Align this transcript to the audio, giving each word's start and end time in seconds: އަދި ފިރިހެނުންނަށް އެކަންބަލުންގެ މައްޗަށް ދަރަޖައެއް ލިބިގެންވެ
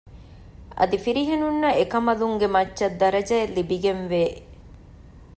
އަދި 0.77 0.97
ފިރިހެނުންނަށް 1.03 1.77
އެކަންބަލުންގެ 1.79 2.47
މައްޗަށް 2.55 2.97
ދަރަޖައެއް 3.01 3.53
ލިބިގެންވެ 3.55 4.23